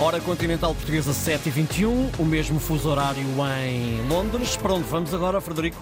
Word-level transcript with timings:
Hora 0.00 0.18
continental 0.18 0.74
portuguesa 0.74 1.12
7h21, 1.12 2.18
o 2.18 2.24
mesmo 2.24 2.58
fuso 2.58 2.88
horário 2.88 3.22
em 3.22 4.08
Londres. 4.08 4.56
Para 4.56 4.72
onde 4.72 4.84
vamos 4.84 5.12
agora, 5.12 5.42
Frederico? 5.42 5.76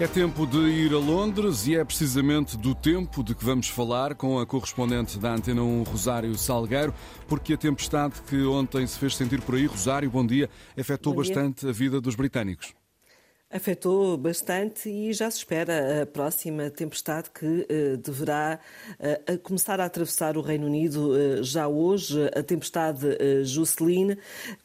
É 0.00 0.06
tempo 0.06 0.46
de 0.46 0.56
ir 0.56 0.90
a 0.94 0.98
Londres 0.98 1.66
e 1.66 1.76
é 1.76 1.84
precisamente 1.84 2.56
do 2.56 2.74
tempo 2.74 3.22
de 3.22 3.34
que 3.34 3.44
vamos 3.44 3.68
falar 3.68 4.14
com 4.14 4.38
a 4.38 4.46
correspondente 4.46 5.18
da 5.18 5.34
Antena 5.34 5.60
1, 5.60 5.82
Rosário 5.82 6.34
Salgueiro, 6.38 6.94
porque 7.28 7.52
a 7.52 7.58
tempestade 7.58 8.22
que 8.22 8.42
ontem 8.46 8.86
se 8.86 8.98
fez 8.98 9.14
sentir 9.14 9.42
por 9.42 9.56
aí, 9.56 9.66
Rosário, 9.66 10.10
bom 10.10 10.26
dia, 10.26 10.48
afetou 10.76 11.12
bom 11.12 11.20
dia. 11.20 11.34
bastante 11.34 11.68
a 11.68 11.72
vida 11.72 12.00
dos 12.00 12.14
britânicos. 12.14 12.74
Afetou 13.50 14.16
bastante 14.16 14.88
e 14.88 15.12
já 15.12 15.30
se 15.30 15.38
espera 15.38 16.02
a 16.02 16.06
próxima 16.06 16.70
tempestade 16.70 17.30
que 17.30 17.64
eh, 17.68 17.96
deverá 17.96 18.58
eh, 18.98 19.36
começar 19.36 19.78
a 19.80 19.84
atravessar 19.84 20.36
o 20.36 20.40
Reino 20.40 20.66
Unido 20.66 21.16
eh, 21.16 21.40
já 21.40 21.68
hoje, 21.68 22.18
a 22.34 22.42
tempestade 22.42 23.06
uh, 23.06 23.44
Jocelyn, 23.44 24.16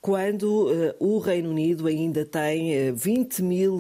quando 0.02 0.96
o 1.00 1.20
Reino 1.20 1.52
Unido 1.52 1.88
ainda 1.88 2.26
tem 2.26 2.94
20 2.94 3.44
mil 3.44 3.80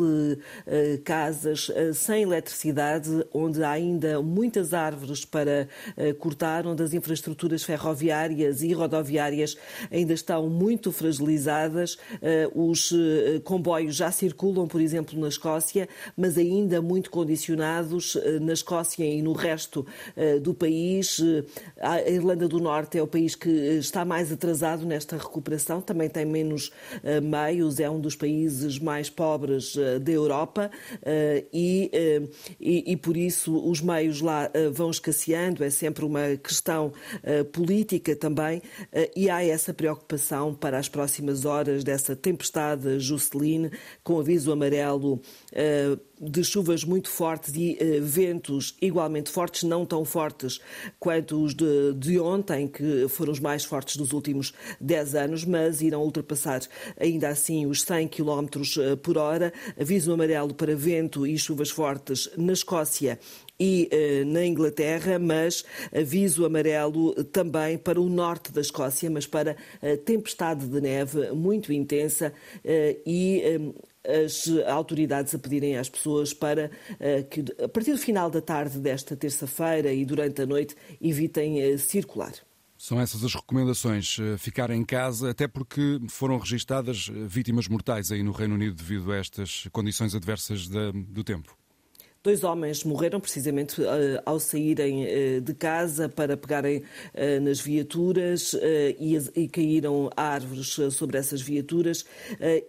casas 1.04 1.72
sem 1.94 2.24
eletricidade, 2.24 3.26
onde 3.34 3.64
há 3.64 3.72
ainda 3.72 4.22
muitas 4.22 4.74
árvores 4.74 5.26
para 5.26 5.68
cortar, 6.20 6.68
onde 6.68 6.84
as 6.84 6.94
infraestruturas 6.94 7.64
ferroviárias 7.64 8.62
e 8.62 8.74
rodoviárias 8.74 9.58
ainda 9.92 10.14
estão 10.14 10.50
muito 10.50 10.92
fragilizadas, 10.92 11.98
os 12.54 12.94
comboios 13.44 13.96
já 13.96 14.12
circulam, 14.12 14.68
por 14.68 14.82
exemplo, 14.82 14.99
exemplo, 15.00 15.20
na 15.20 15.28
Escócia, 15.28 15.88
mas 16.16 16.38
ainda 16.38 16.82
muito 16.82 17.10
condicionados 17.10 18.16
eh, 18.18 18.40
na 18.40 18.54
Escócia 18.54 19.04
e 19.04 19.22
no 19.22 19.34
resto 19.34 19.86
eh, 20.16 20.40
do 20.40 20.54
país. 20.54 21.20
Eh, 21.20 21.44
a 21.82 22.10
Irlanda 22.10 22.48
do 22.48 22.60
Norte 22.60 22.98
é 22.98 23.02
o 23.02 23.08
país 23.08 23.36
que 23.36 23.50
está 23.50 24.04
mais 24.04 24.32
atrasado 24.32 24.86
nesta 24.86 25.18
recuperação, 25.18 25.82
também 25.82 26.10
tem 26.10 26.26
menos 26.26 26.72
meios, 27.24 27.80
é 27.80 27.90
um 27.90 28.00
dos 28.00 28.16
países 28.16 28.80
mais 28.80 29.10
pobres 29.10 29.76
da 30.02 30.12
Europa 30.12 30.70
e, 31.54 31.92
e, 32.60 32.92
e 32.92 32.98
por 32.98 33.16
isso 33.16 33.56
os 33.70 33.82
meios 33.82 34.22
lá 34.22 34.50
vão 34.74 34.90
escasseando, 34.90 35.64
é 35.64 35.70
sempre 35.70 36.04
uma 36.04 36.36
questão 36.38 36.92
política 37.52 38.16
também, 38.16 38.62
e 39.16 39.30
há 39.30 39.44
essa 39.44 39.74
preocupação 39.74 40.54
para 40.54 40.78
as 40.78 40.90
próximas 40.90 41.46
horas 41.46 41.84
dessa 41.84 42.16
tempestade 42.16 43.00
Jusceline, 43.00 43.72
com 44.04 44.20
aviso 44.20 44.52
amarelo 44.52 44.79
amarelo 44.80 45.22
eh, 45.52 45.98
de 46.22 46.44
chuvas 46.44 46.84
muito 46.84 47.10
fortes 47.10 47.56
e 47.56 47.78
eh, 47.80 48.00
ventos 48.02 48.76
igualmente 48.82 49.30
fortes, 49.30 49.64
não 49.64 49.86
tão 49.86 50.04
fortes 50.04 50.60
quanto 51.00 51.42
os 51.42 51.54
de, 51.54 51.94
de 51.94 52.20
ontem, 52.20 52.68
que 52.68 53.08
foram 53.08 53.32
os 53.32 53.40
mais 53.40 53.64
fortes 53.64 53.96
dos 53.96 54.12
últimos 54.12 54.54
10 54.82 55.16
anos, 55.16 55.46
mas 55.46 55.82
irão 55.82 56.02
ultrapassar 56.02 56.62
ainda 57.00 57.30
assim 57.30 57.66
os 57.66 57.84
100 57.84 58.10
km 58.10 58.48
eh, 58.80 58.96
por 58.98 59.18
hora. 59.18 59.54
Aviso 59.80 60.12
amarelo 60.12 60.54
para 60.54 60.76
vento 60.76 61.26
e 61.26 61.38
chuvas 61.38 61.70
fortes 61.70 62.30
na 62.36 62.54
Escócia 62.54 63.18
e 63.62 63.90
uh, 63.92 64.26
na 64.26 64.46
Inglaterra, 64.46 65.20
mas 65.20 65.66
aviso 65.94 66.46
amarelo 66.46 67.14
também 67.26 67.78
para 67.78 68.00
o 68.00 68.08
norte 68.08 68.54
da 68.54 68.62
Escócia, 68.62 69.10
mas 69.10 69.28
para 69.28 69.58
tempestade 70.06 70.66
de 70.66 70.80
neve 70.80 71.32
muito 71.32 71.74
intensa 71.74 72.32
uh, 72.64 73.02
e 73.06 73.44
as 74.06 74.48
autoridades 74.68 75.36
a 75.36 75.40
pedirem 75.40 75.78
às 75.78 75.90
pessoas 75.90 76.34
para 76.34 76.72
uh, 76.94 77.24
que, 77.30 77.44
a 77.64 77.68
partir 77.68 77.92
do 77.92 77.98
final 77.98 78.30
da 78.30 78.42
tarde 78.42 78.80
desta 78.80 79.16
terça-feira 79.16 79.94
e 79.94 80.06
durante 80.06 80.42
a 80.42 80.46
noite, 80.46 80.76
evitem 81.02 81.74
uh, 81.74 81.78
circular. 81.78 82.34
São 82.78 83.00
essas 83.00 83.26
as 83.26 83.36
recomendações, 83.36 84.16
ficar 84.38 84.70
em 84.70 84.86
casa, 84.86 85.32
até 85.32 85.50
porque 85.50 86.00
foram 86.08 86.38
registadas 86.38 87.10
vítimas 87.28 87.68
mortais 87.68 88.10
aí 88.10 88.24
no 88.24 88.32
Reino 88.32 88.56
Unido 88.56 88.74
devido 88.74 89.12
a 89.12 89.18
estas 89.18 89.68
condições 89.74 90.16
adversas 90.16 90.66
do 90.66 91.22
tempo. 91.22 91.59
Dois 92.22 92.44
homens 92.44 92.84
morreram 92.84 93.18
precisamente 93.18 93.80
uh, 93.80 93.86
ao 94.26 94.42
saírem 94.42 95.06
uh, 95.06 95.42
de 95.42 95.54
casa 95.54 96.10
para 96.10 96.36
pegarem 96.36 96.80
uh, 96.80 97.40
nas 97.42 97.62
viaturas 97.62 98.54
e, 99.00 99.48
caíram 99.48 100.10
árvores 100.18 100.78
sobre 100.92 101.18
essas 101.18 101.42
viaturas. 101.42 102.06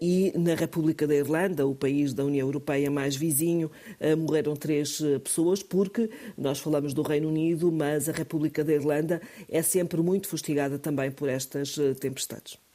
e 0.00 0.32
na 0.36 0.54
República 0.54 1.04
da 1.06 1.14
Irlanda, 1.14 1.66
o 1.66 1.74
país 1.74 2.14
da 2.14 2.24
União 2.24 2.46
Europeia 2.46 2.90
mais 2.90 3.16
vizinho, 3.16 3.70
morreram 4.18 4.54
três 4.54 5.00
pessoas, 5.22 5.62
porque 5.62 6.08
nós 6.38 6.60
falamos 6.60 6.94
do 6.94 7.02
Reino 7.02 7.28
Unido, 7.28 7.72
mas 7.72 8.08
a 8.08 8.12
República 8.12 8.62
da 8.64 8.72
Irlanda 8.72 9.20
é 9.48 9.62
sempre 9.62 10.00
muito 10.00 10.28
fustigada 10.28 10.78
também 10.78 11.10
por 11.10 11.28
estas 11.28 11.76
tempestades. 11.98 12.69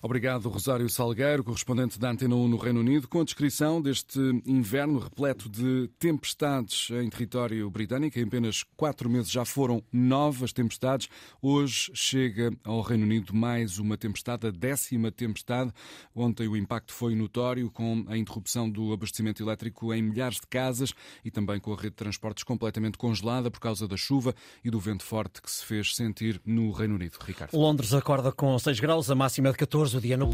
Obrigado, 0.00 0.48
Rosário 0.48 0.88
Salgueiro, 0.88 1.42
correspondente 1.42 1.98
da 1.98 2.10
Antena 2.10 2.36
1 2.36 2.48
no 2.48 2.56
Reino 2.56 2.78
Unido, 2.78 3.08
com 3.08 3.20
a 3.20 3.24
descrição 3.24 3.82
deste 3.82 4.20
inverno 4.46 5.00
repleto 5.00 5.48
de 5.48 5.90
tempestades 5.98 6.88
em 6.90 7.10
território 7.10 7.68
britânico. 7.68 8.16
Em 8.16 8.22
apenas 8.22 8.62
quatro 8.76 9.10
meses 9.10 9.28
já 9.28 9.44
foram 9.44 9.82
novas 9.92 10.52
tempestades. 10.52 11.08
Hoje 11.42 11.90
chega 11.94 12.52
ao 12.62 12.80
Reino 12.80 13.04
Unido 13.04 13.34
mais 13.34 13.80
uma 13.80 13.96
tempestade, 13.96 14.46
a 14.46 14.50
décima 14.52 15.10
tempestade. 15.10 15.72
Ontem 16.14 16.46
o 16.46 16.56
impacto 16.56 16.92
foi 16.92 17.16
notório, 17.16 17.68
com 17.68 18.04
a 18.06 18.16
interrupção 18.16 18.70
do 18.70 18.92
abastecimento 18.92 19.42
elétrico 19.42 19.92
em 19.92 20.00
milhares 20.00 20.36
de 20.36 20.46
casas 20.46 20.94
e 21.24 21.30
também 21.30 21.58
com 21.58 21.72
a 21.72 21.76
rede 21.76 21.90
de 21.90 21.96
transportes 21.96 22.44
completamente 22.44 22.96
congelada 22.96 23.50
por 23.50 23.58
causa 23.58 23.88
da 23.88 23.96
chuva 23.96 24.32
e 24.64 24.70
do 24.70 24.78
vento 24.78 25.02
forte 25.02 25.42
que 25.42 25.50
se 25.50 25.64
fez 25.64 25.96
sentir 25.96 26.40
no 26.46 26.70
Reino 26.70 26.94
Unido. 26.94 27.18
Ricardo. 27.20 27.58
Londres 27.58 27.92
acorda 27.92 28.30
com 28.30 28.56
6 28.56 28.78
graus, 28.78 29.10
a 29.10 29.16
máxima 29.16 29.50
de 29.50 29.58
14 29.88 29.96
o 29.96 30.00
dia 30.00 30.16
nublado. 30.16 30.28